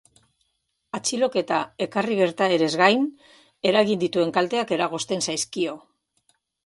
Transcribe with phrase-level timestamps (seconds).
[0.99, 3.05] Atxiloketa ekarri gertaerez gain,
[3.73, 5.77] eragin dituen kalteak egozten zaizkio.